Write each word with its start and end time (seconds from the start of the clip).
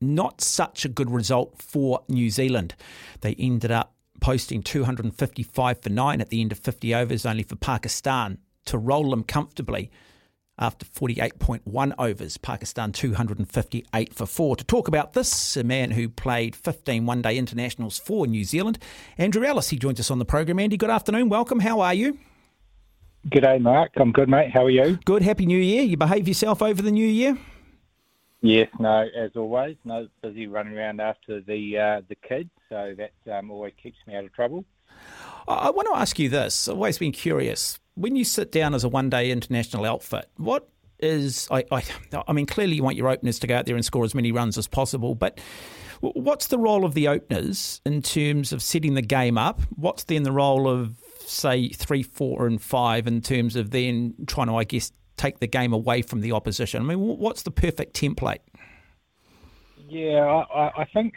not 0.00 0.40
such 0.40 0.84
a 0.84 0.88
good 0.88 1.10
result 1.10 1.60
for 1.60 2.02
New 2.08 2.30
Zealand. 2.30 2.74
They 3.20 3.34
ended 3.38 3.70
up 3.70 3.94
posting 4.20 4.62
255 4.62 5.82
for 5.82 5.88
9 5.88 6.20
at 6.20 6.30
the 6.30 6.40
end 6.40 6.52
of 6.52 6.58
50 6.58 6.94
overs, 6.94 7.26
only 7.26 7.42
for 7.42 7.56
Pakistan 7.56 8.38
to 8.66 8.78
roll 8.78 9.10
them 9.10 9.22
comfortably 9.22 9.90
after 10.58 10.86
48.1 10.86 11.94
overs. 11.98 12.36
Pakistan 12.38 12.92
258 12.92 14.14
for 14.14 14.26
4. 14.26 14.56
To 14.56 14.64
talk 14.64 14.88
about 14.88 15.12
this, 15.12 15.56
a 15.56 15.64
man 15.64 15.90
who 15.92 16.08
played 16.08 16.56
15 16.56 17.06
one 17.06 17.22
day 17.22 17.36
internationals 17.36 17.98
for 17.98 18.26
New 18.26 18.44
Zealand, 18.44 18.78
Andrew 19.18 19.44
Ellis. 19.44 19.68
He 19.68 19.78
joins 19.78 20.00
us 20.00 20.10
on 20.10 20.18
the 20.18 20.24
program. 20.24 20.58
Andy, 20.58 20.76
good 20.76 20.90
afternoon. 20.90 21.28
Welcome. 21.28 21.60
How 21.60 21.80
are 21.80 21.94
you? 21.94 22.18
G'day, 23.28 23.60
Mark. 23.60 23.90
I'm 23.96 24.12
good, 24.12 24.28
mate. 24.28 24.52
How 24.52 24.64
are 24.64 24.70
you? 24.70 24.98
Good. 25.04 25.22
Happy 25.22 25.46
New 25.46 25.58
Year. 25.58 25.82
You 25.82 25.96
behave 25.96 26.28
yourself 26.28 26.62
over 26.62 26.80
the 26.80 26.92
new 26.92 27.06
year? 27.06 27.36
Yes, 28.46 28.68
no, 28.78 29.08
as 29.16 29.32
always, 29.34 29.76
no 29.84 30.06
busy 30.22 30.46
running 30.46 30.76
around 30.76 31.00
after 31.00 31.40
the 31.40 31.78
uh, 31.78 32.02
the 32.08 32.14
kids, 32.14 32.50
so 32.68 32.94
that 32.96 33.36
um, 33.36 33.50
always 33.50 33.72
keeps 33.82 33.98
me 34.06 34.14
out 34.14 34.24
of 34.24 34.32
trouble. 34.32 34.64
I 35.48 35.70
want 35.70 35.88
to 35.88 35.98
ask 35.98 36.18
you 36.18 36.28
this. 36.28 36.68
I've 36.68 36.76
always 36.76 36.98
been 36.98 37.12
curious. 37.12 37.80
When 37.94 38.14
you 38.14 38.24
sit 38.24 38.52
down 38.52 38.74
as 38.74 38.84
a 38.84 38.88
one 38.88 39.10
day 39.10 39.30
international 39.30 39.84
outfit, 39.84 40.26
what 40.36 40.68
is 41.00 41.48
I, 41.50 41.64
I 41.72 41.82
I 42.28 42.32
mean 42.32 42.46
clearly 42.46 42.76
you 42.76 42.84
want 42.84 42.96
your 42.96 43.08
openers 43.08 43.40
to 43.40 43.48
go 43.48 43.56
out 43.56 43.66
there 43.66 43.74
and 43.74 43.84
score 43.84 44.04
as 44.04 44.14
many 44.14 44.30
runs 44.30 44.56
as 44.56 44.68
possible, 44.68 45.16
but 45.16 45.40
what's 46.00 46.46
the 46.46 46.58
role 46.58 46.84
of 46.84 46.94
the 46.94 47.08
openers 47.08 47.80
in 47.84 48.00
terms 48.00 48.52
of 48.52 48.62
setting 48.62 48.94
the 48.94 49.02
game 49.02 49.38
up? 49.38 49.60
What's 49.74 50.04
then 50.04 50.22
the 50.22 50.32
role 50.32 50.68
of 50.68 50.94
say 51.18 51.70
three, 51.70 52.04
four, 52.04 52.46
and 52.46 52.62
five 52.62 53.08
in 53.08 53.22
terms 53.22 53.56
of 53.56 53.70
then 53.70 54.14
trying 54.28 54.46
to 54.46 54.54
I 54.54 54.64
guess 54.64 54.92
take 55.16 55.40
the 55.40 55.46
game 55.46 55.72
away 55.72 56.02
from 56.02 56.20
the 56.20 56.32
opposition? 56.32 56.82
I 56.82 56.84
mean, 56.86 57.00
what's 57.00 57.42
the 57.42 57.50
perfect 57.50 57.94
template? 57.94 58.40
Yeah, 59.88 60.24
I, 60.24 60.82
I 60.82 60.84
think 60.92 61.14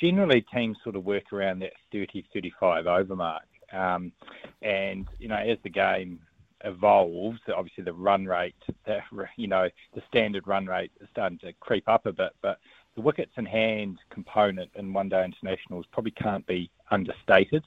generally 0.00 0.44
teams 0.54 0.76
sort 0.82 0.96
of 0.96 1.04
work 1.04 1.32
around 1.32 1.60
that 1.60 1.72
30 1.92 2.24
35 2.32 2.86
over 2.86 3.16
mark. 3.16 3.44
Um, 3.72 4.12
and, 4.60 5.08
you 5.18 5.28
know, 5.28 5.36
as 5.36 5.58
the 5.62 5.70
game 5.70 6.20
evolves, 6.64 7.40
obviously 7.54 7.84
the 7.84 7.92
run 7.92 8.26
rate, 8.26 8.54
the, 8.86 9.00
you 9.36 9.48
know, 9.48 9.68
the 9.94 10.02
standard 10.08 10.46
run 10.46 10.66
rate 10.66 10.92
is 11.00 11.08
starting 11.10 11.38
to 11.38 11.52
creep 11.54 11.88
up 11.88 12.06
a 12.06 12.12
bit. 12.12 12.32
But 12.42 12.58
the 12.94 13.00
wickets 13.00 13.32
in 13.36 13.46
hand 13.46 13.98
component 14.10 14.70
in 14.76 14.92
one 14.92 15.08
day 15.08 15.24
internationals 15.24 15.86
probably 15.92 16.12
can't 16.12 16.46
be 16.46 16.70
understated. 16.90 17.64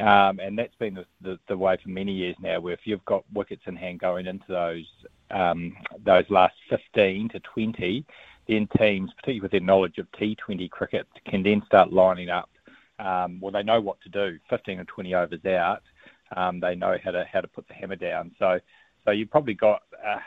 Um, 0.00 0.38
and 0.38 0.56
that's 0.56 0.74
been 0.76 0.94
the, 0.94 1.06
the, 1.22 1.38
the, 1.48 1.56
way 1.56 1.76
for 1.82 1.88
many 1.88 2.12
years 2.12 2.36
now, 2.40 2.60
where 2.60 2.74
if 2.74 2.80
you've 2.84 3.04
got 3.04 3.24
wickets 3.32 3.62
in 3.66 3.74
hand 3.74 3.98
going 3.98 4.26
into 4.26 4.46
those 4.48 4.86
um, 5.30 5.76
those 6.04 6.24
last 6.30 6.54
15 6.70 7.30
to 7.30 7.40
20, 7.40 8.04
then 8.46 8.68
teams, 8.78 9.10
particularly 9.16 9.40
with 9.40 9.50
their 9.50 9.60
knowledge 9.60 9.98
of 9.98 10.06
T20 10.12 10.70
cricket, 10.70 11.06
can 11.26 11.42
then 11.42 11.62
start 11.66 11.92
lining 11.92 12.30
up. 12.30 12.48
Um, 12.98 13.40
well, 13.40 13.52
they 13.52 13.62
know 13.62 13.80
what 13.80 14.00
to 14.02 14.08
do. 14.08 14.38
15 14.48 14.78
or 14.78 14.84
20 14.84 15.14
overs 15.14 15.44
out, 15.46 15.82
um, 16.36 16.60
they 16.60 16.74
know 16.74 16.96
how 17.02 17.10
to 17.10 17.24
how 17.30 17.40
to 17.40 17.48
put 17.48 17.66
the 17.66 17.74
hammer 17.74 17.96
down. 17.96 18.30
So, 18.38 18.60
so 19.04 19.10
you've 19.10 19.30
probably 19.30 19.54
got 19.54 19.82
uh, 20.04 20.18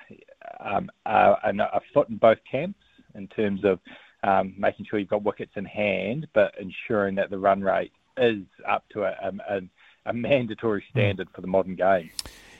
um, 0.59 0.91
uh, 1.05 1.35
a 1.45 1.81
foot 1.93 2.09
in 2.09 2.17
both 2.17 2.39
camps 2.49 2.79
in 3.15 3.27
terms 3.27 3.63
of 3.63 3.79
um, 4.23 4.53
making 4.57 4.85
sure 4.85 4.99
you've 4.99 5.09
got 5.09 5.23
wickets 5.23 5.53
in 5.55 5.65
hand, 5.65 6.27
but 6.33 6.53
ensuring 6.59 7.15
that 7.15 7.29
the 7.29 7.37
run 7.37 7.61
rate 7.61 7.91
is 8.17 8.43
up 8.67 8.85
to 8.89 9.03
a, 9.03 9.15
a, 9.49 9.61
a 10.05 10.13
mandatory 10.13 10.83
standard 10.89 11.27
for 11.33 11.41
the 11.41 11.47
modern 11.47 11.75
game. 11.75 12.09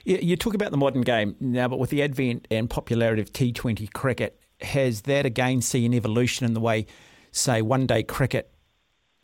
You 0.04 0.36
talk 0.36 0.56
about 0.56 0.72
the 0.72 0.78
modern 0.78 1.02
game 1.02 1.36
now, 1.40 1.68
but 1.68 1.78
with 1.78 1.92
the 1.92 2.02
advent 2.02 2.48
and 2.50 2.70
popularity 2.70 3.22
of 3.22 3.32
T20 3.32 3.94
cricket, 3.94 4.40
has 4.62 5.02
that 5.02 5.26
again 5.26 5.62
seen 5.62 5.92
an 5.92 5.94
evolution 5.94 6.46
in 6.46 6.54
the 6.54 6.60
way, 6.60 6.88
say, 7.32 7.62
one 7.62 7.86
day 7.86 8.02
cricket 8.02 8.52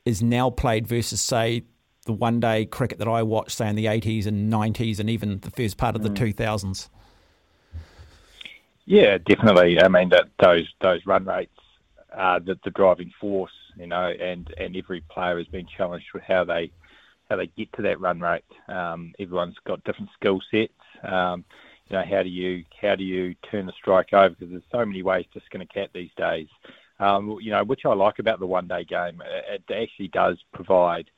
is 0.05 0.21
now 0.21 0.49
played 0.49 0.87
versus, 0.87 1.19
say, 1.19 1.63
the 2.05 2.13
one 2.13 2.39
day 2.39 2.65
cricket 2.65 2.99
that 2.99 3.07
I 3.07 3.23
watched, 3.23 3.57
say, 3.57 3.69
in 3.69 3.75
the 3.75 3.85
80s 3.85 4.27
and 4.27 4.51
90s 4.51 4.99
and 4.99 5.09
even 5.09 5.39
the 5.39 5.51
first 5.51 5.77
part 5.77 5.95
of 5.95 6.03
the 6.03 6.09
mm. 6.09 6.33
2000s? 6.33 6.89
Yeah, 8.85 9.17
definitely. 9.17 9.81
I 9.81 9.89
mean, 9.89 10.09
that 10.09 10.29
those 10.39 10.65
those 10.79 11.05
run 11.05 11.25
rates 11.25 11.51
are 12.13 12.39
the, 12.39 12.57
the 12.63 12.69
driving 12.69 13.11
force 13.19 13.51
you 13.79 13.87
know, 13.87 14.07
and, 14.07 14.53
and 14.57 14.75
every 14.75 15.01
player 15.01 15.37
has 15.37 15.47
been 15.47 15.67
challenged 15.67 16.07
with 16.13 16.23
how 16.23 16.43
they 16.43 16.71
how 17.29 17.35
they 17.35 17.47
get 17.47 17.71
to 17.73 17.81
that 17.81 17.99
run 17.99 18.21
rate. 18.21 18.43
Um, 18.69 19.13
everyone's 19.19 19.57
got 19.65 19.83
different 19.83 20.09
skill 20.13 20.39
sets. 20.49 20.71
Um, 21.03 21.43
you 21.89 21.97
know, 21.97 22.03
how 22.03 22.23
do 22.23 22.29
you 22.29 22.63
how 22.81 22.95
do 22.95 23.03
you 23.03 23.35
turn 23.49 23.65
the 23.65 23.73
strike 23.73 24.13
over? 24.13 24.29
Because 24.29 24.49
there's 24.51 24.63
so 24.71 24.85
many 24.85 25.03
ways 25.03 25.25
to 25.33 25.41
skin 25.45 25.61
a 25.61 25.65
cat 25.65 25.89
these 25.93 26.11
days. 26.17 26.47
Um, 26.99 27.37
you 27.41 27.51
know, 27.51 27.63
which 27.63 27.85
I 27.85 27.93
like 27.93 28.19
about 28.19 28.39
the 28.39 28.47
one 28.47 28.67
day 28.67 28.83
game. 28.83 29.21
It 29.25 29.63
actually 29.69 30.07
does 30.07 30.37
provide 30.53 31.09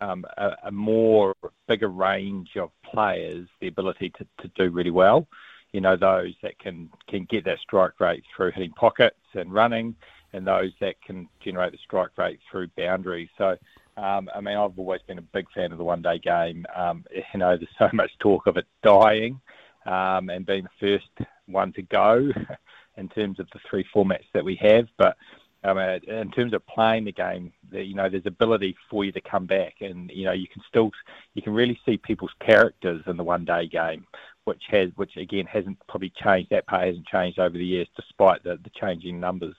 um, 0.00 0.24
a, 0.36 0.52
a, 0.64 0.70
more 0.70 1.34
bigger 1.66 1.88
range 1.88 2.56
of 2.56 2.70
players 2.84 3.48
the 3.60 3.68
ability 3.68 4.10
to, 4.10 4.26
to 4.42 4.48
do 4.56 4.70
really 4.70 4.90
well. 4.90 5.26
You 5.72 5.80
know, 5.80 5.96
those 5.96 6.34
that 6.42 6.58
can 6.58 6.90
can 7.08 7.24
get 7.24 7.44
that 7.44 7.60
strike 7.60 8.00
rate 8.00 8.24
through 8.34 8.52
hitting 8.52 8.72
pockets 8.72 9.16
and 9.34 9.52
running 9.52 9.94
and 10.32 10.46
those 10.46 10.72
that 10.80 11.00
can 11.02 11.28
generate 11.40 11.72
the 11.72 11.78
strike 11.78 12.16
rate 12.16 12.40
through 12.50 12.68
boundaries. 12.76 13.28
So, 13.38 13.56
um, 13.96 14.28
I 14.34 14.40
mean, 14.40 14.56
I've 14.56 14.78
always 14.78 15.00
been 15.06 15.18
a 15.18 15.22
big 15.22 15.46
fan 15.54 15.72
of 15.72 15.78
the 15.78 15.84
one 15.84 16.02
day 16.02 16.18
game. 16.18 16.66
Um, 16.74 17.04
you 17.32 17.38
know, 17.38 17.56
there's 17.56 17.68
so 17.78 17.88
much 17.92 18.10
talk 18.18 18.46
of 18.46 18.56
it 18.56 18.66
dying 18.82 19.40
um, 19.86 20.28
and 20.28 20.46
being 20.46 20.64
the 20.64 20.98
first 20.98 21.28
one 21.46 21.72
to 21.72 21.82
go 21.82 22.30
in 22.96 23.08
terms 23.08 23.40
of 23.40 23.48
the 23.52 23.60
three 23.68 23.86
formats 23.94 24.26
that 24.34 24.44
we 24.44 24.56
have. 24.56 24.86
But 24.98 25.16
in 25.64 26.30
terms 26.30 26.52
of 26.52 26.66
playing 26.66 27.04
the 27.04 27.12
game, 27.12 27.52
you 27.72 27.94
know, 27.94 28.08
there's 28.08 28.26
ability 28.26 28.76
for 28.90 29.04
you 29.04 29.12
to 29.12 29.20
come 29.20 29.46
back, 29.46 29.76
and 29.80 30.10
you 30.10 30.24
know, 30.24 30.32
you 30.32 30.46
can 30.46 30.62
still, 30.68 30.90
you 31.34 31.42
can 31.42 31.54
really 31.54 31.78
see 31.84 31.96
people's 31.96 32.34
characters 32.40 33.02
in 33.06 33.16
the 33.16 33.24
one-day 33.24 33.66
game, 33.66 34.06
which 34.44 34.62
has, 34.68 34.90
which 34.96 35.16
again 35.16 35.46
hasn't 35.46 35.78
probably 35.88 36.12
changed. 36.22 36.50
That 36.50 36.66
part 36.66 36.86
hasn't 36.86 37.06
changed 37.06 37.38
over 37.38 37.56
the 37.56 37.64
years, 37.64 37.88
despite 37.96 38.44
the, 38.44 38.58
the 38.62 38.70
changing 38.80 39.18
numbers. 39.18 39.56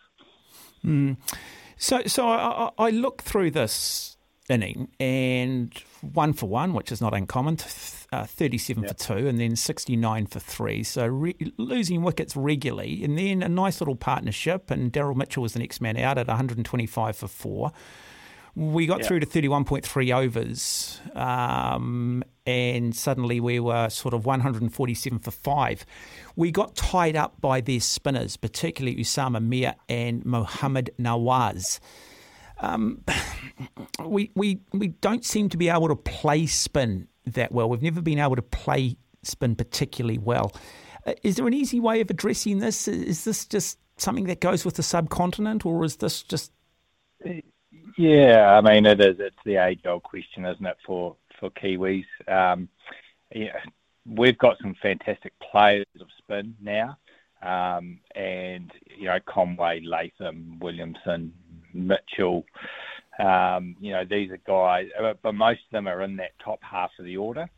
Mm. 0.85 1.17
So, 1.77 2.01
so 2.07 2.27
I, 2.27 2.71
I, 2.77 2.89
look 2.89 3.21
through 3.21 3.51
this 3.51 4.17
inning 4.49 4.89
and 4.99 5.71
one 6.01 6.33
for 6.33 6.49
one, 6.49 6.73
which 6.73 6.91
is 6.91 6.99
not 6.99 7.13
uncommon, 7.13 7.57
uh, 8.11 8.25
37 8.25 8.83
yep. 8.83 8.91
for 8.91 8.97
two, 8.97 9.27
and 9.27 9.39
then 9.39 9.55
69 9.55 10.25
for 10.25 10.39
three. 10.39 10.83
So 10.83 11.05
re- 11.07 11.53
losing 11.57 12.01
wickets 12.01 12.35
regularly, 12.35 13.03
and 13.03 13.17
then 13.17 13.43
a 13.43 13.49
nice 13.49 13.79
little 13.79 13.95
partnership. 13.95 14.71
And 14.71 14.91
Daryl 14.91 15.15
Mitchell 15.15 15.43
was 15.43 15.53
the 15.53 15.59
next 15.59 15.79
man 15.79 15.97
out 15.97 16.17
at 16.17 16.27
125 16.27 17.15
for 17.15 17.27
four. 17.27 17.71
We 18.59 18.87
got 18.87 19.05
through 19.05 19.21
to 19.21 19.25
31.3 19.25 20.13
overs, 20.13 20.99
um, 21.15 22.25
and 22.45 22.93
suddenly 22.93 23.39
we 23.39 23.61
were 23.61 23.87
sort 23.87 24.13
of 24.13 24.25
147 24.25 25.19
for 25.19 25.31
five. 25.31 25.85
We 26.35 26.51
got 26.51 26.75
tied 26.75 27.15
up 27.15 27.39
by 27.39 27.61
their 27.61 27.79
spinners, 27.79 28.35
particularly 28.35 28.97
Usama 28.97 29.41
Mir 29.41 29.75
and 29.87 30.25
Mohammad 30.25 30.91
Nawaz. 30.99 31.79
Um, 32.59 33.01
we, 34.05 34.29
we, 34.35 34.59
we 34.73 34.89
don't 34.89 35.23
seem 35.23 35.47
to 35.47 35.57
be 35.57 35.69
able 35.69 35.87
to 35.87 35.95
play 35.95 36.45
spin 36.45 37.07
that 37.27 37.53
well. 37.53 37.69
We've 37.69 37.81
never 37.81 38.01
been 38.01 38.19
able 38.19 38.35
to 38.35 38.41
play 38.41 38.97
spin 39.23 39.55
particularly 39.55 40.17
well. 40.17 40.51
Uh, 41.07 41.13
is 41.23 41.37
there 41.37 41.47
an 41.47 41.53
easy 41.53 41.79
way 41.79 42.01
of 42.01 42.09
addressing 42.09 42.59
this? 42.59 42.89
Is 42.89 43.23
this 43.23 43.45
just 43.45 43.79
something 43.95 44.25
that 44.25 44.41
goes 44.41 44.65
with 44.65 44.75
the 44.75 44.83
subcontinent, 44.83 45.65
or 45.65 45.85
is 45.85 45.95
this 45.95 46.23
just 46.23 46.51
yeah, 47.97 48.57
I 48.57 48.61
mean 48.61 48.85
it 48.85 48.99
is. 49.01 49.17
It's 49.19 49.35
the 49.45 49.57
age-old 49.57 50.03
question, 50.03 50.45
isn't 50.45 50.65
it, 50.65 50.77
for 50.85 51.15
for 51.39 51.49
Kiwis? 51.51 52.05
Um, 52.27 52.69
yeah, 53.33 53.57
we've 54.05 54.37
got 54.37 54.57
some 54.61 54.75
fantastic 54.81 55.33
players 55.39 55.85
of 55.99 56.07
spin 56.17 56.55
now, 56.61 56.97
um, 57.41 57.99
and 58.15 58.71
you 58.97 59.05
know 59.05 59.19
Conway, 59.25 59.81
Latham, 59.81 60.59
Williamson, 60.59 61.33
Mitchell. 61.73 62.45
Um, 63.19 63.75
you 63.79 63.91
know 63.91 64.05
these 64.05 64.31
are 64.31 64.39
guys, 64.47 64.87
but 65.21 65.35
most 65.35 65.61
of 65.65 65.71
them 65.71 65.87
are 65.87 66.01
in 66.03 66.15
that 66.17 66.31
top 66.43 66.59
half 66.63 66.91
of 66.99 67.05
the 67.05 67.17
order. 67.17 67.49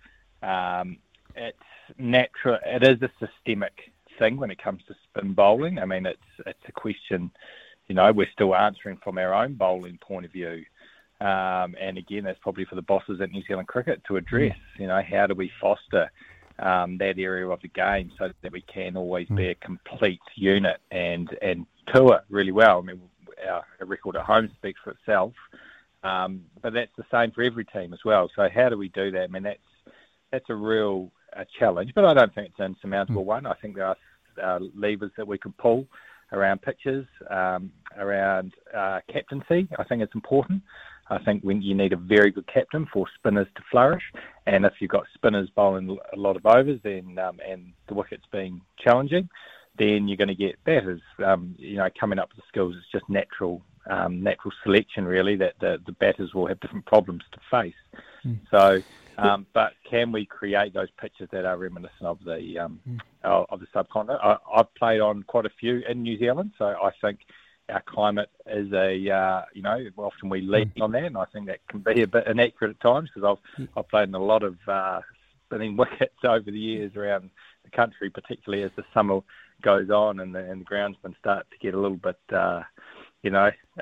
Um, 0.42 0.98
it's 1.36 1.58
natural. 1.98 2.60
It 2.66 2.84
is 2.84 3.02
a 3.02 3.12
systemic 3.26 3.92
thing 4.20 4.38
when 4.38 4.52
it 4.52 4.62
comes 4.62 4.82
to 4.88 4.96
spin 5.04 5.34
bowling. 5.34 5.80
I 5.80 5.86
mean, 5.86 6.06
it's 6.06 6.20
it's 6.46 6.60
a 6.68 6.72
question 6.72 7.32
you 7.92 7.96
know, 7.96 8.10
we're 8.14 8.32
still 8.32 8.56
answering 8.56 8.96
from 9.04 9.18
our 9.18 9.34
own 9.34 9.56
bowling 9.56 9.98
point 9.98 10.26
of 10.26 10.32
view. 10.32 10.64
Um, 11.20 11.76
and 11.78 11.98
again, 11.98 12.24
that's 12.24 12.40
probably 12.40 12.64
for 12.64 12.76
the 12.76 12.82
bosses 12.82 13.20
at 13.20 13.32
New 13.32 13.44
Zealand 13.46 13.68
Cricket 13.68 14.02
to 14.08 14.16
address. 14.16 14.56
You 14.80 14.88
know, 14.88 15.02
how 15.02 15.28
do 15.28 15.36
we 15.36 15.52
foster 15.60 16.10
um, 16.60 16.98
that 17.00 17.20
area 17.20 17.46
of 17.50 17.62
the 17.62 17.68
game 17.68 18.10
so 18.18 18.32
that 18.44 18.52
we 18.54 18.62
can 18.62 18.96
always 18.96 19.28
be 19.28 19.50
a 19.50 19.56
complete 19.56 20.22
unit 20.36 20.78
and 20.90 21.38
and 21.42 21.66
tour 21.94 22.22
really 22.30 22.54
well. 22.54 22.80
I 22.80 22.82
mean, 22.82 23.02
our, 23.46 23.66
our 23.82 23.86
record 23.86 24.16
at 24.16 24.24
home 24.24 24.50
speaks 24.58 24.80
for 24.82 24.92
itself, 24.92 25.34
um, 26.02 26.46
but 26.62 26.72
that's 26.72 26.96
the 26.98 27.06
same 27.12 27.32
for 27.32 27.44
every 27.44 27.66
team 27.66 27.92
as 27.92 28.00
well. 28.06 28.32
So 28.38 28.48
how 28.48 28.70
do 28.70 28.78
we 28.78 28.88
do 28.88 29.12
that? 29.12 29.24
I 29.24 29.28
mean, 29.28 29.44
that's 29.44 29.60
that's 30.32 30.50
a 30.50 30.56
real 30.56 31.12
uh, 31.36 31.44
challenge, 31.60 31.92
but 31.94 32.06
I 32.06 32.14
don't 32.14 32.34
think 32.34 32.52
it's 32.52 32.60
an 32.60 32.68
insurmountable 32.68 33.26
one. 33.26 33.46
I 33.46 33.56
think 33.56 33.76
there 33.76 33.88
are 33.88 33.98
uh, 34.42 34.60
levers 34.74 35.12
that 35.18 35.28
we 35.28 35.38
could 35.38 35.58
pull 35.58 35.88
around 36.32 36.62
pitches, 36.62 37.06
um, 37.30 37.72
around 37.98 38.54
uh, 38.76 39.00
captaincy. 39.12 39.68
I 39.78 39.84
think 39.84 40.02
it's 40.02 40.16
important. 40.16 40.64
I 41.10 41.20
think 41.24 41.44
when 41.44 41.62
you 41.62 41.76
need 41.76 41.92
a 41.92 41.98
very 41.98 42.32
good 42.32 42.48
captain 42.48 42.88
for 42.92 43.06
spinners 43.18 43.48
to 43.56 43.62
flourish, 43.70 44.04
and 44.48 44.66
if 44.66 44.74
you've 44.80 44.92
got 44.92 45.06
spinners 45.14 45.50
bowling 45.56 45.98
a 46.14 46.16
lot 46.16 46.38
of 46.38 46.46
overs, 46.46 46.80
then 46.84 47.20
um, 47.20 47.40
and 47.46 47.74
the 47.88 47.94
wickets 47.94 48.24
being 48.32 48.62
challenging, 48.80 49.28
then 49.78 50.08
you're 50.08 50.18
going 50.18 50.30
to 50.30 50.36
get 50.36 50.64
batters. 50.64 51.02
Um, 51.24 51.56
you 51.58 51.78
know, 51.78 51.90
coming 52.00 52.18
up 52.18 52.30
with 52.30 52.38
the 52.38 52.48
skills, 52.48 52.76
it's 52.78 52.92
just 52.92 53.10
natural, 53.10 53.62
um, 53.90 54.24
natural 54.24 54.54
selection 54.64 55.06
really 55.06 55.36
that 55.36 55.56
the, 55.60 55.82
the 55.86 55.92
batters 55.94 56.34
will 56.34 56.48
have 56.48 56.60
different 56.62 56.86
problems 56.86 57.24
to 57.34 57.40
face. 57.50 57.74
Mm. 58.26 58.40
So, 58.50 58.82
um, 59.30 59.46
but 59.54 59.74
can 59.90 60.12
we 60.12 60.26
create 60.26 60.74
those 60.74 60.90
pitches 61.00 61.28
that 61.32 61.46
are 61.46 61.58
reminiscent 61.58 62.04
of 62.04 62.20
the 62.26 62.60
um, 62.60 62.80
mm. 62.88 63.00
of 63.24 63.60
the 63.60 63.68
subcontinent? 63.74 64.20
I, 64.24 64.38
I've 64.54 64.74
played 64.76 65.00
on 65.00 65.24
quite 65.24 65.46
a 65.46 65.52
few 65.60 65.82
in 65.88 66.04
New 66.04 66.18
Zealand, 66.18 66.52
so 66.58 66.66
I 66.66 66.92
think 67.02 67.20
our 67.70 67.82
climate 67.82 68.30
is 68.48 68.72
a 68.74 69.10
uh, 69.10 69.42
you 69.54 69.62
know 69.62 69.80
often 69.98 70.30
we 70.30 70.42
lean 70.42 70.72
mm. 70.78 70.82
on 70.82 70.92
that, 70.94 71.06
and 71.06 71.18
I 71.18 71.26
think 71.26 71.48
that 71.48 71.60
can 71.68 71.80
be 71.80 72.02
a 72.02 72.08
bit 72.08 72.28
inaccurate 72.28 72.72
at 72.72 72.82
times 72.82 73.10
because 73.14 73.38
I've 73.38 73.62
mm. 73.62 73.70
I've 73.78 73.90
played 73.90 74.10
in 74.10 74.16
a 74.16 74.24
lot 74.24 74.44
of 74.44 74.58
uh, 74.68 75.02
spinning 75.46 75.78
wickets 75.78 76.24
over 76.24 76.50
the 76.50 76.60
years 76.60 76.96
around 76.96 77.30
the 77.64 77.72
country, 77.72 78.10
particularly 78.10 78.64
as 78.64 78.72
the 78.76 78.84
summer 78.94 79.22
goes 79.62 79.92
on 79.92 80.20
and 80.22 80.34
the, 80.34 80.40
and 80.40 80.62
the 80.62 80.66
groundsmen 80.66 81.16
start 81.20 81.46
to 81.52 81.58
get 81.60 81.76
a 81.76 81.80
little 81.80 81.98
bit 81.98 82.20
uh, 82.34 82.64
you 83.24 83.30
know. 83.30 83.52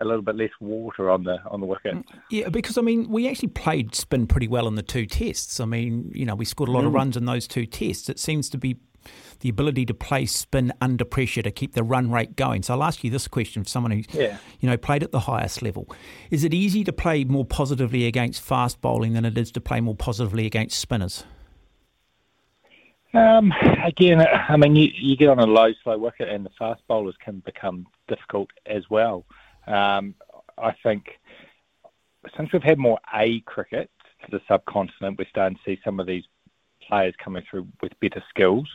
a 0.00 0.04
little 0.04 0.22
bit 0.22 0.36
less 0.36 0.50
water 0.60 1.10
on 1.10 1.24
the 1.24 1.38
on 1.50 1.60
the 1.60 1.66
wicket. 1.66 1.94
Mm, 1.94 2.04
yeah, 2.30 2.48
because 2.48 2.78
I 2.78 2.82
mean, 2.82 3.08
we 3.08 3.28
actually 3.28 3.48
played 3.48 3.94
spin 3.94 4.26
pretty 4.26 4.48
well 4.48 4.66
in 4.66 4.74
the 4.74 4.82
two 4.82 5.06
tests. 5.06 5.60
I 5.60 5.64
mean, 5.64 6.10
you 6.14 6.26
know, 6.26 6.34
we 6.34 6.44
scored 6.44 6.68
a 6.68 6.72
lot 6.72 6.84
mm. 6.84 6.88
of 6.88 6.94
runs 6.94 7.16
in 7.16 7.24
those 7.24 7.46
two 7.46 7.66
tests. 7.66 8.08
It 8.08 8.18
seems 8.18 8.48
to 8.50 8.58
be 8.58 8.76
the 9.40 9.48
ability 9.48 9.84
to 9.86 9.94
play 9.94 10.24
spin 10.26 10.72
under 10.80 11.04
pressure 11.04 11.42
to 11.42 11.50
keep 11.50 11.74
the 11.74 11.82
run 11.82 12.10
rate 12.10 12.36
going. 12.36 12.62
So 12.62 12.74
I'll 12.74 12.82
ask 12.82 13.04
you 13.04 13.10
this 13.10 13.28
question 13.28 13.62
for 13.62 13.68
someone 13.68 13.92
who's 13.92 14.06
yeah. 14.12 14.38
you 14.60 14.68
know 14.68 14.76
played 14.76 15.02
at 15.02 15.12
the 15.12 15.20
highest 15.20 15.62
level: 15.62 15.88
Is 16.30 16.44
it 16.44 16.54
easy 16.54 16.84
to 16.84 16.92
play 16.92 17.24
more 17.24 17.44
positively 17.44 18.06
against 18.06 18.42
fast 18.42 18.80
bowling 18.80 19.12
than 19.12 19.24
it 19.24 19.36
is 19.38 19.52
to 19.52 19.60
play 19.60 19.80
more 19.80 19.94
positively 19.94 20.46
against 20.46 20.78
spinners? 20.78 21.24
Um, 23.14 23.52
again, 23.84 24.20
I 24.20 24.56
mean, 24.56 24.74
you, 24.74 24.88
you 24.92 25.16
get 25.16 25.28
on 25.28 25.38
a 25.38 25.46
low, 25.46 25.72
slow 25.84 25.96
wicket, 25.96 26.28
and 26.28 26.44
the 26.44 26.50
fast 26.58 26.82
bowlers 26.88 27.14
can 27.24 27.40
become 27.46 27.86
difficult 28.08 28.50
as 28.66 28.82
well. 28.90 29.24
Um, 29.66 30.14
I 30.58 30.74
think 30.82 31.06
since 32.36 32.52
we've 32.52 32.62
had 32.62 32.78
more 32.78 32.98
A 33.14 33.40
cricket 33.40 33.90
to 34.24 34.30
the 34.30 34.40
subcontinent, 34.48 35.18
we're 35.18 35.28
starting 35.28 35.56
to 35.56 35.62
see 35.64 35.80
some 35.84 36.00
of 36.00 36.06
these 36.06 36.24
players 36.88 37.14
coming 37.22 37.42
through 37.50 37.66
with 37.82 37.92
better 38.00 38.22
skills. 38.30 38.68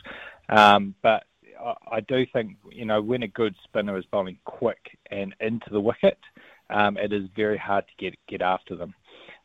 Um, 0.48 0.94
but 1.02 1.24
I, 1.60 1.74
I, 1.92 2.00
do 2.00 2.26
think, 2.32 2.56
you 2.70 2.84
know, 2.84 3.00
when 3.00 3.22
a 3.22 3.28
good 3.28 3.54
spinner 3.64 3.96
is 3.96 4.04
bowling 4.06 4.38
quick 4.44 4.98
and 5.10 5.34
into 5.40 5.70
the 5.70 5.80
wicket, 5.80 6.18
um, 6.70 6.96
it 6.96 7.12
is 7.12 7.24
very 7.36 7.58
hard 7.58 7.84
to 7.86 8.04
get 8.04 8.14
get 8.28 8.42
after 8.42 8.76
them. 8.76 8.94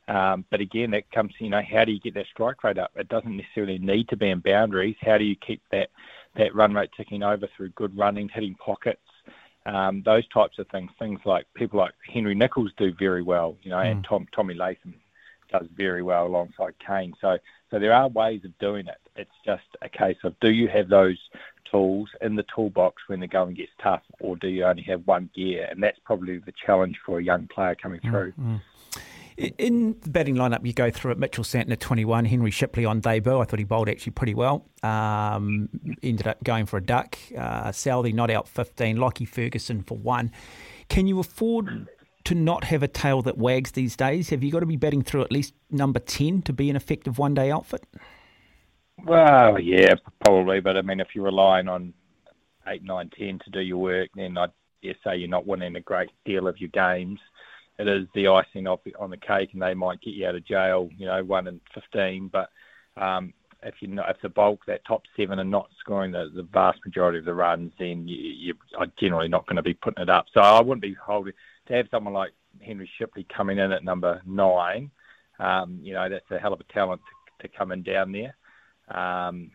Um, 0.07 0.45
but 0.51 0.61
again, 0.61 0.91
that 0.91 1.11
comes, 1.11 1.33
you 1.39 1.49
know, 1.49 1.63
how 1.67 1.83
do 1.83 1.91
you 1.91 1.99
get 1.99 2.13
that 2.13 2.27
strike 2.31 2.63
rate 2.63 2.77
up? 2.77 2.91
It 2.95 3.09
doesn't 3.09 3.35
necessarily 3.35 3.79
need 3.79 4.07
to 4.09 4.17
be 4.17 4.29
in 4.29 4.39
boundaries. 4.39 4.95
How 5.01 5.17
do 5.17 5.23
you 5.23 5.35
keep 5.35 5.61
that 5.71 5.89
that 6.35 6.53
run 6.53 6.73
rate 6.73 6.89
ticking 6.95 7.23
over 7.23 7.47
through 7.55 7.69
good 7.69 7.97
running, 7.97 8.29
hitting 8.29 8.55
pockets, 8.55 9.01
um, 9.65 10.01
those 10.03 10.27
types 10.27 10.59
of 10.59 10.67
things? 10.69 10.91
Things 10.99 11.19
like 11.25 11.45
people 11.53 11.79
like 11.79 11.93
Henry 12.11 12.35
Nicholls 12.35 12.71
do 12.77 12.93
very 12.93 13.23
well, 13.23 13.57
you 13.63 13.69
know, 13.69 13.77
mm. 13.77 13.91
and 13.91 14.03
Tom, 14.03 14.27
Tommy 14.33 14.53
Latham 14.53 14.95
does 15.51 15.67
very 15.75 16.01
well 16.01 16.27
alongside 16.27 16.73
Kane. 16.85 17.13
So, 17.21 17.37
so 17.71 17.79
there 17.79 17.93
are 17.93 18.07
ways 18.07 18.43
of 18.45 18.57
doing 18.59 18.87
it. 18.87 18.99
It's 19.15 19.31
just 19.45 19.63
a 19.81 19.89
case 19.89 20.17
of 20.23 20.39
do 20.39 20.51
you 20.51 20.67
have 20.67 20.89
those 20.89 21.17
tools 21.69 22.09
in 22.21 22.35
the 22.35 22.45
toolbox 22.53 23.03
when 23.07 23.19
the 23.19 23.27
going 23.27 23.55
gets 23.55 23.71
tough, 23.81 24.03
or 24.19 24.35
do 24.35 24.47
you 24.47 24.63
only 24.65 24.83
have 24.83 25.05
one 25.05 25.29
gear? 25.35 25.67
And 25.69 25.81
that's 25.81 25.99
probably 26.05 26.37
the 26.37 26.53
challenge 26.65 26.99
for 27.05 27.19
a 27.19 27.23
young 27.23 27.47
player 27.47 27.75
coming 27.75 28.01
mm, 28.01 28.09
through. 28.09 28.31
Mm-hmm. 28.31 28.55
In 29.37 29.97
the 29.99 30.09
batting 30.09 30.35
lineup, 30.35 30.65
you 30.65 30.71
go 30.71 30.89
through 30.89 31.11
it. 31.11 31.19
Mitchell 31.19 31.43
Santner 31.43 31.77
21, 31.77 32.23
Henry 32.23 32.51
Shipley 32.51 32.85
on 32.85 33.01
debut. 33.01 33.37
I 33.39 33.43
thought 33.43 33.59
he 33.59 33.65
bowled 33.65 33.89
actually 33.89 34.13
pretty 34.13 34.33
well. 34.33 34.65
Um, 34.81 35.67
ended 36.01 36.25
up 36.27 36.41
going 36.43 36.65
for 36.65 36.77
a 36.77 36.81
duck. 36.81 37.17
Uh, 37.37 37.71
Southey 37.73 38.13
not 38.13 38.31
out 38.31 38.47
15. 38.47 38.95
Lockie 38.95 39.25
Ferguson 39.25 39.83
for 39.83 39.97
one. 39.97 40.31
Can 40.87 41.05
you 41.05 41.19
afford 41.19 41.89
to 42.23 42.35
not 42.35 42.63
have 42.65 42.81
a 42.81 42.87
tail 42.87 43.21
that 43.23 43.37
wags 43.37 43.71
these 43.71 43.97
days? 43.97 44.29
Have 44.29 44.41
you 44.41 44.51
got 44.51 44.61
to 44.61 44.65
be 44.65 44.77
batting 44.77 45.01
through 45.01 45.23
at 45.23 45.31
least 45.33 45.53
number 45.69 45.99
10 45.99 46.41
to 46.43 46.53
be 46.53 46.69
an 46.69 46.77
effective 46.77 47.17
one 47.17 47.33
day 47.33 47.51
outfit? 47.51 47.85
Well, 49.03 49.59
yeah, 49.59 49.95
probably. 50.23 50.61
But 50.61 50.77
I 50.77 50.81
mean, 50.81 51.01
if 51.01 51.09
you're 51.13 51.25
relying 51.25 51.67
on 51.67 51.93
8, 52.65 52.83
9, 52.83 53.11
10 53.17 53.39
to 53.43 53.49
do 53.51 53.59
your 53.59 53.77
work, 53.77 54.09
then 54.15 54.37
I 54.37 54.47
dare 54.81 54.95
say 55.03 55.17
you're 55.17 55.27
not 55.27 55.45
winning 55.45 55.75
a 55.75 55.81
great 55.81 56.09
deal 56.25 56.47
of 56.47 56.59
your 56.59 56.69
games. 56.69 57.19
It 57.77 57.87
is 57.87 58.07
the 58.13 58.29
icing 58.29 58.67
on 58.67 59.09
the 59.09 59.17
cake, 59.17 59.49
and 59.53 59.61
they 59.61 59.73
might 59.73 60.01
get 60.01 60.13
you 60.13 60.27
out 60.27 60.35
of 60.35 60.45
jail, 60.45 60.89
you 60.97 61.05
know, 61.05 61.23
1 61.23 61.47
and 61.47 61.59
15. 61.73 62.29
But 62.29 62.49
um, 62.95 63.33
if 63.63 63.75
you 63.81 63.99
if 64.07 64.21
the 64.21 64.29
bulk 64.29 64.61
that 64.67 64.85
top 64.85 65.03
seven 65.17 65.39
are 65.39 65.43
not 65.43 65.69
scoring 65.79 66.11
the, 66.11 66.31
the 66.33 66.43
vast 66.43 66.79
majority 66.85 67.19
of 67.19 67.25
the 67.25 67.33
runs, 67.33 67.73
then 67.77 68.07
you, 68.07 68.15
you 68.15 68.53
are 68.77 68.87
generally 68.97 69.27
not 69.27 69.45
going 69.47 69.57
to 69.57 69.63
be 69.63 69.73
putting 69.73 70.03
it 70.03 70.09
up. 70.09 70.25
So 70.33 70.39
I 70.39 70.61
wouldn't 70.61 70.81
be 70.81 70.93
holding 70.93 71.33
to 71.67 71.73
have 71.73 71.87
someone 71.91 72.13
like 72.13 72.31
Henry 72.61 72.89
Shipley 72.97 73.25
coming 73.35 73.57
in 73.57 73.71
at 73.71 73.83
number 73.83 74.21
nine, 74.25 74.91
um, 75.39 75.79
you 75.81 75.93
know, 75.93 76.07
that's 76.09 76.29
a 76.31 76.39
hell 76.39 76.53
of 76.53 76.61
a 76.61 76.73
talent 76.73 77.01
to, 77.41 77.47
to 77.47 77.57
come 77.57 77.71
in 77.71 77.83
down 77.83 78.11
there. 78.11 78.35
Um, 78.97 79.51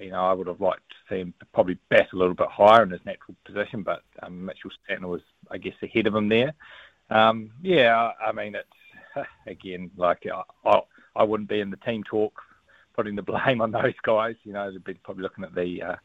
you 0.00 0.10
know, 0.10 0.24
I 0.24 0.32
would 0.32 0.46
have 0.46 0.60
liked 0.60 0.82
to 0.90 1.14
see 1.14 1.20
him 1.20 1.34
probably 1.52 1.78
bat 1.88 2.08
a 2.12 2.16
little 2.16 2.34
bit 2.34 2.48
higher 2.48 2.82
in 2.82 2.90
his 2.90 3.04
natural 3.04 3.36
position, 3.44 3.82
but 3.82 4.02
um, 4.22 4.44
Mitchell 4.44 4.70
Santner 4.88 5.08
was, 5.08 5.22
I 5.50 5.58
guess, 5.58 5.74
ahead 5.82 6.06
of 6.06 6.14
him 6.14 6.28
there. 6.28 6.52
Um, 7.10 7.50
yeah, 7.62 8.12
I 8.24 8.32
mean, 8.32 8.54
it's 8.54 9.28
again 9.46 9.90
like 9.96 10.26
I, 10.64 10.80
I 11.16 11.22
wouldn't 11.22 11.48
be 11.48 11.60
in 11.60 11.70
the 11.70 11.76
team 11.78 12.02
talk 12.04 12.40
putting 12.94 13.16
the 13.16 13.22
blame 13.22 13.60
on 13.60 13.70
those 13.70 13.94
guys. 14.02 14.36
You 14.44 14.52
know, 14.52 14.70
they'd 14.70 14.84
be 14.84 14.94
probably 14.94 15.22
looking 15.22 15.44
at 15.44 15.54
the 15.54 15.82
uh, 15.82 15.96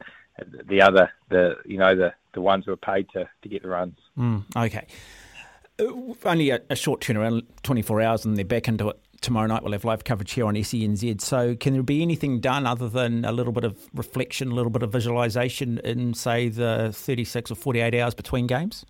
the 0.68 0.82
other 0.82 1.12
the 1.30 1.56
you 1.66 1.78
know 1.78 1.96
the 1.96 2.14
the 2.34 2.42
ones 2.42 2.66
who 2.66 2.72
are 2.72 2.78
paid 2.78 3.08
to 3.14 3.30
to 3.42 3.50
get 3.50 3.64
the 3.64 3.70
runs. 3.70 3.98
Mm, 4.18 4.44
okay. 4.56 4.88
Uh, 5.80 6.14
only 6.26 6.50
a, 6.50 6.60
a, 6.70 6.76
short 6.76 7.00
turnaround, 7.00 7.44
24 7.64 8.02
hours, 8.02 8.26
and 8.26 8.36
they're 8.36 8.44
back 8.44 8.68
into 8.68 8.90
it 8.90 9.00
tomorrow 9.22 9.48
night. 9.48 9.64
We'll 9.64 9.72
have 9.72 9.86
live 9.86 10.04
coverage 10.04 10.34
here 10.34 10.46
on 10.46 10.56
SENZ. 10.56 11.22
So, 11.22 11.56
can 11.56 11.72
there 11.72 11.84
be 11.84 12.02
anything 12.02 12.42
done 12.42 12.66
other 12.66 12.90
than 12.90 13.24
a 13.24 13.32
little 13.32 13.54
bit 13.54 13.64
of 13.64 13.78
reflection, 13.94 14.52
a 14.52 14.56
little 14.56 14.72
bit 14.72 14.84
of 14.84 14.92
visualisation 14.92 15.80
in, 15.80 16.14
say, 16.14 16.50
the 16.50 16.92
36 16.94 17.52
or 17.52 17.56
48 17.56 17.96
hours 17.96 18.14
between 18.14 18.46
games? 18.46 18.86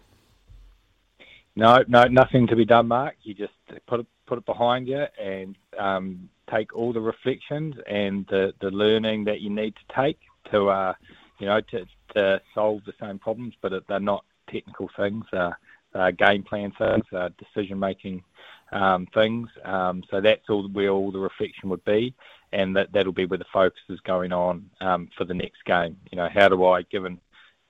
No, 1.59 1.83
no, 1.89 2.05
nothing 2.05 2.47
to 2.47 2.55
be 2.55 2.63
done, 2.63 2.87
Mark. 2.87 3.15
You 3.23 3.33
just 3.33 3.53
put 3.85 3.99
it, 3.99 4.07
put 4.27 4.37
it 4.37 4.45
behind 4.45 4.87
you 4.87 5.05
and 5.21 5.57
um, 5.77 6.29
take 6.49 6.73
all 6.73 6.93
the 6.93 7.01
reflections 7.01 7.75
and 7.85 8.25
the, 8.27 8.53
the 8.61 8.71
learning 8.71 9.25
that 9.25 9.41
you 9.41 9.49
need 9.49 9.75
to 9.75 9.93
take 9.93 10.19
to, 10.51 10.69
uh, 10.69 10.93
you 11.37 11.47
know, 11.47 11.59
to, 11.71 11.85
to 12.15 12.41
solve 12.55 12.81
the 12.85 12.93
same 13.01 13.19
problems, 13.19 13.55
but 13.61 13.73
they're 13.89 13.99
not 13.99 14.23
technical 14.49 14.89
things. 14.95 15.25
Uh, 15.33 15.51
uh, 15.93 16.11
game 16.11 16.43
plan 16.43 16.71
things, 16.77 17.03
uh, 17.11 17.29
decision 17.37 17.77
making 17.77 18.23
um, 18.71 19.05
things. 19.13 19.49
Um, 19.65 20.03
so 20.09 20.21
that's 20.21 20.47
all 20.49 20.65
where 20.69 20.91
all 20.91 21.11
the 21.11 21.19
reflection 21.19 21.67
would 21.69 21.83
be, 21.83 22.13
and 22.53 22.73
that 22.77 22.93
that'll 22.93 23.11
be 23.11 23.25
where 23.25 23.39
the 23.39 23.45
focus 23.51 23.81
is 23.89 23.99
going 24.01 24.31
on 24.31 24.69
um, 24.79 25.09
for 25.17 25.25
the 25.25 25.33
next 25.33 25.65
game. 25.65 25.97
You 26.11 26.17
know, 26.17 26.29
how 26.33 26.47
do 26.47 26.63
I, 26.65 26.83
given 26.83 27.19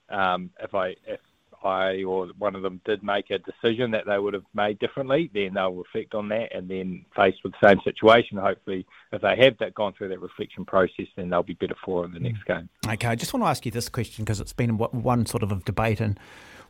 um, 0.10 0.52
if 0.62 0.76
I 0.76 0.90
if 1.08 1.22
I 1.66 2.04
or 2.04 2.28
one 2.38 2.56
of 2.56 2.62
them 2.62 2.82
did 2.86 3.04
make 3.04 3.30
a 3.30 3.40
decision 3.40 3.92
that 3.92 4.06
they 4.06 4.18
would 4.18 4.34
have 4.34 4.46
made 4.54 4.80
differently, 4.80 5.30
then 5.34 5.54
they'll 5.54 5.74
reflect 5.74 6.14
on 6.16 6.30
that, 6.30 6.56
and 6.56 6.70
then 6.70 7.06
faced 7.16 7.40
with 7.44 7.54
the 7.60 7.70
same 7.70 7.80
situation, 7.84 8.38
hopefully, 8.38 8.86
if 9.12 9.22
they 9.22 9.36
have 9.38 9.58
that 9.60 9.74
gone 9.74 9.94
through 9.94 10.10
that 10.10 10.22
reflection 10.22 10.66
process, 10.66 11.08
then 11.16 11.30
they'll 11.30 11.44
be 11.44 11.54
better 11.54 11.76
for 11.84 12.04
it 12.04 12.08
in 12.08 12.14
the 12.14 12.20
next 12.20 12.46
game. 12.46 12.70
Okay, 12.88 13.08
I 13.08 13.16
just 13.16 13.34
want 13.34 13.44
to 13.44 13.48
ask 13.48 13.66
you 13.66 13.72
this 13.72 13.90
question 13.90 14.26
because 14.26 14.40
it's 14.40 14.54
been 14.54 14.78
one 14.78 15.26
sort 15.26 15.44
of 15.44 15.52
a 15.52 15.56
debate 15.58 16.00
and 16.00 16.20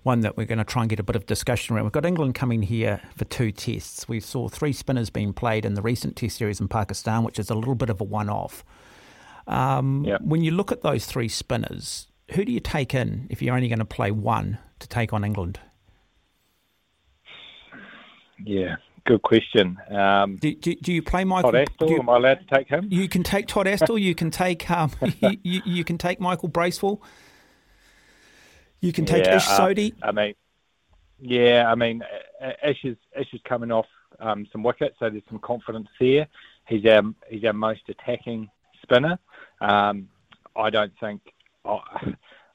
one 0.03 0.22
that 0.22 0.38
we're 0.38 0.46
going 0.46 0.60
to 0.60 0.63
try 0.63 0.81
and 0.84 0.89
get 0.89 1.00
a 1.00 1.03
bit 1.03 1.15
of 1.15 1.25
discussion 1.25 1.75
around. 1.75 1.86
We've 1.86 1.91
got 1.91 2.05
England 2.05 2.36
coming 2.36 2.62
here 2.62 3.01
for 3.15 3.25
two 3.25 3.51
tests. 3.51 4.08
We 4.08 4.19
saw 4.19 4.48
three 4.48 4.74
spinners 4.74 5.10
being 5.10 5.34
played 5.34 5.65
in 5.65 5.74
the 5.74 5.81
recent 5.81 6.15
test 6.15 6.38
series 6.38 6.60
in 6.60 6.67
Pakistan, 6.67 7.24
which 7.24 7.39
is 7.39 7.50
a 7.50 7.55
little 7.55 7.75
bit 7.75 7.89
of 7.89 8.00
a 8.00 8.05
one 8.05 8.29
off. 8.29 8.63
Um, 9.48 10.05
yep. 10.05 10.22
When 10.22 10.41
you 10.41 10.51
look 10.51 10.72
at 10.72 10.84
those 10.84 11.05
three 11.05 11.27
spinners, 11.27 12.08
who 12.31 12.45
do 12.45 12.51
you 12.51 12.59
take 12.59 12.93
in 12.93 13.27
if 13.29 13.41
you're 13.41 13.55
only 13.55 13.67
going 13.67 13.79
to 13.79 13.86
play 13.86 14.12
one 14.12 14.57
to 14.79 14.88
take 14.88 15.13
on 15.13 15.24
England? 15.24 15.59
Yeah, 18.43 18.77
good 19.05 19.21
question. 19.21 19.77
Um, 19.89 20.38
do, 20.38 20.53
do, 20.55 20.75
do, 20.75 20.93
you 20.93 21.01
play 21.01 21.24
Michael? 21.24 21.51
Todd 21.51 21.67
Astle, 21.67 21.89
you, 21.89 22.00
am 22.00 22.09
I 22.09 22.15
allowed 22.15 22.39
to 22.48 22.55
take 22.55 22.67
him? 22.67 22.88
You 22.89 23.09
can 23.09 23.24
take 23.24 23.48
Todd 23.48 23.65
Astle. 23.65 24.00
you 24.00 24.15
can 24.15 24.31
take 24.31 24.69
um, 24.69 24.91
you, 25.19 25.62
you, 25.65 25.83
can 25.83 25.98
take 25.98 26.19
Michael 26.19 26.50
Bracewell. 26.50 27.01
You 28.79 28.93
can 28.93 29.05
take 29.05 29.25
yeah, 29.25 29.38
Ish 29.38 29.48
Sodhi. 29.48 29.93
Uh, 30.01 30.07
I 30.07 30.12
mean, 30.12 30.33
yeah, 31.19 31.65
I 31.69 31.75
mean, 31.75 32.01
Ish 32.63 32.86
is 32.86 32.98
Ish 33.19 33.33
is 33.33 33.41
coming 33.43 33.71
off 33.71 33.88
um, 34.19 34.48
some 34.51 34.63
wickets, 34.63 34.95
so 35.00 35.09
there's 35.09 35.24
some 35.29 35.39
confidence 35.39 35.89
there. 36.00 36.27
He's 36.67 36.86
our 36.86 37.03
he's 37.29 37.43
our 37.43 37.53
most 37.53 37.81
attacking 37.89 38.50
spinner. 38.81 39.19
Um, 39.59 40.07
I 40.55 40.69
don't 40.69 40.93
think 41.00 41.21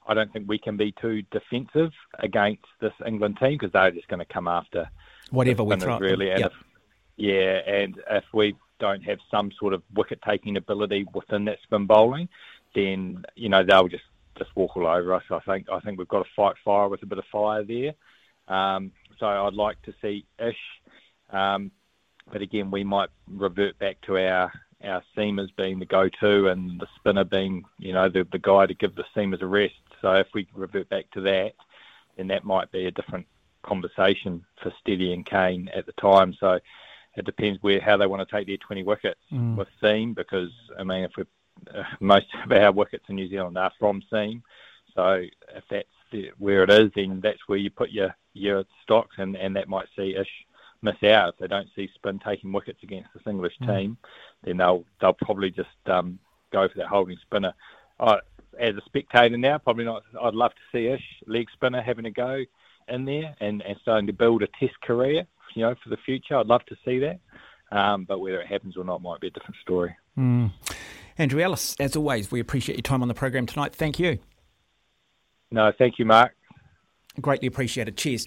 I 0.07 0.15
don't 0.15 0.33
think 0.33 0.49
we 0.49 0.59
can 0.59 0.77
be 0.77 0.93
too 0.93 1.23
defensive 1.31 1.93
against 2.19 2.67
this 2.81 2.93
England 3.07 3.39
team 3.39 3.53
because 3.53 3.73
they're 3.73 3.91
just 3.91 4.09
going 4.09 4.21
to 4.21 4.33
come 4.33 4.49
after 4.49 4.91
whatever 5.31 5.65
we 5.65 5.77
throw. 5.77 5.99
Really, 5.99 6.31
and 6.31 6.41
yep. 6.41 6.53
if, 6.53 6.67
yeah, 7.17 7.75
and 7.75 8.01
if 8.11 8.25
we 8.33 8.55
don't 8.79 9.03
have 9.03 9.19
some 9.31 9.51
sort 9.59 9.73
of 9.73 9.83
wicket 9.95 10.21
taking 10.27 10.57
ability 10.57 11.07
within 11.15 11.47
that 11.47 11.59
spin 11.63 11.87
bowling, 11.87 12.29
then 12.75 13.25
you 13.35 13.49
know 13.49 13.65
they'll 13.65 13.89
just 13.89 14.05
just 14.37 14.55
walk 14.57 14.77
all 14.77 14.87
over 14.87 15.15
us. 15.15 15.23
I 15.31 15.39
think 15.41 15.69
I 15.71 15.81
think 15.81 15.99
we've 15.99 16.09
got 16.09 16.25
to 16.25 16.31
fight 16.37 16.57
fire 16.65 16.89
with 16.89 17.03
a 17.03 17.07
bit 17.07 17.19
of 17.19 17.25
fire 17.33 17.65
there. 17.65 17.95
Um, 18.49 18.93
so 19.19 19.27
I'd 19.27 19.55
like 19.55 19.81
to 19.83 19.95
see 20.03 20.27
Ish, 20.39 20.57
um, 21.31 21.71
but 22.31 22.43
again 22.43 22.71
we 22.71 22.85
might 22.85 23.09
revert 23.27 23.79
back 23.79 24.01
to 24.03 24.19
our 24.19 24.53
our 24.85 25.03
seamers 25.17 25.55
being 25.57 25.79
the 25.79 25.87
go-to 25.87 26.49
and 26.49 26.81
the 26.81 26.87
spinner 26.97 27.25
being 27.25 27.65
you 27.79 27.93
know 27.93 28.09
the 28.09 28.27
the 28.31 28.39
guy 28.39 28.67
to 28.67 28.75
give 28.75 28.95
the 28.95 29.05
seamers 29.15 29.43
a 29.43 29.47
rest. 29.47 29.75
So 30.01 30.13
if 30.15 30.29
we 30.35 30.47
revert 30.55 30.89
back 30.89 31.11
to 31.13 31.21
that, 31.23 31.55
then 32.17 32.29
that 32.29 32.45
might 32.45 32.71
be 32.73 32.87
a 32.87 32.91
different 32.91 33.27
conversation 33.63 34.45
for 34.63 34.73
Steady 34.81 35.13
and 35.13 35.25
Kane 35.25 35.71
at 35.75 35.87
the 35.87 35.93
time. 35.93 36.35
So 36.39 36.59
it 37.17 37.25
depends 37.25 37.63
where 37.63 37.81
how 37.81 37.97
they 37.97 38.07
want 38.07 38.27
to 38.27 38.37
take 38.37 38.47
their 38.47 38.57
20 38.59 38.83
wickets 38.83 39.21
mm. 39.33 39.57
with 39.57 39.69
seam 39.81 40.15
because 40.15 40.51
I 40.79 40.85
mean 40.85 41.05
if 41.05 41.13
we 41.17 41.25
uh, 41.75 41.83
most 42.01 42.27
of 42.45 42.53
our 42.53 42.73
wickets 42.73 43.05
in 43.09 43.17
New 43.17 43.29
Zealand 43.29 43.57
are 43.57 43.73
from 43.79 44.03
seam, 44.11 44.43
so 44.95 45.25
if 45.55 45.65
that's 45.71 45.89
the, 46.13 46.31
where 46.39 46.63
it 46.63 46.71
is, 46.71 46.91
then 46.95 47.21
that's 47.23 47.47
where 47.47 47.59
you 47.59 47.71
put 47.71 47.91
your 47.91 48.15
your 48.33 48.65
stocks, 48.83 49.17
and, 49.19 49.37
and 49.37 49.55
that 49.57 49.69
might 49.69 49.87
see 49.97 50.17
Ish 50.17 50.29
miss 50.83 51.03
out 51.03 51.31
if 51.31 51.39
they 51.39 51.47
don't 51.47 51.69
see 51.75 51.89
spin 51.95 52.19
taking 52.19 52.53
wickets 52.53 52.83
against 52.83 53.09
this 53.15 53.23
English 53.27 53.55
mm. 53.63 53.97
Then 54.45 54.57
they'll 54.59 54.85
they'll 55.01 55.13
probably 55.13 55.51
just 55.51 55.69
um, 55.87 56.19
go 56.53 56.69
for 56.69 56.79
that 56.79 56.89
holding 56.89 57.19
spinner. 57.23 57.53
I, 58.01 58.19
as 58.59 58.75
a 58.77 58.83
spectator 58.87 59.37
now, 59.37 59.59
probably 59.59 59.85
not. 59.85 60.03
I'd 60.21 60.35
love 60.35 60.53
to 60.53 60.61
see 60.73 60.87
Ish 60.87 61.03
leg 61.27 61.47
spinner 61.53 61.83
having 61.83 62.07
a 62.07 62.11
go 62.11 62.45
in 62.89 63.05
there 63.05 63.35
and, 63.41 63.63
and 63.63 63.77
starting 63.83 64.07
to 64.07 64.13
build 64.13 64.43
a 64.43 64.47
Test 64.61 64.81
career, 64.83 65.27
you 65.55 65.63
know, 65.63 65.75
for 65.83 65.91
the 65.91 65.97
future. 66.05 66.37
I'd 66.37 66.47
love 66.47 66.65
to 66.67 66.77
see 66.85 67.01
that, 67.01 67.19
um, 67.73 68.05
but 68.05 68.21
whether 68.21 68.41
it 68.41 68.47
happens 68.47 68.77
or 68.77 68.85
not 68.85 69.03
might 69.03 69.21
be 69.21 69.29
a 69.29 69.31
different 69.31 69.57
story. 69.63 69.97
Mm. 70.19 70.53
Andrew 71.19 71.41
Ellis, 71.41 71.77
as 71.79 71.97
always, 71.97 72.31
we 72.31 72.41
appreciate 72.41 72.77
your 72.77 72.83
time 72.83 73.03
on 73.03 73.09
the 73.09 73.15
program 73.15 73.47
tonight. 73.47 73.75
Thank 73.75 73.99
you. 73.99 74.19
No, 75.51 75.73
thank 75.77 75.99
you, 75.99 76.05
Mark. 76.05 76.35
Greatly 77.21 77.47
appreciated. 77.47 77.97
Cheers. 77.97 78.23